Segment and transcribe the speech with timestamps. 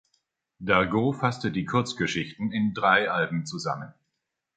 [0.57, 3.93] Dargaud fasste die Kurzgeschichten in drei Alben zusammen.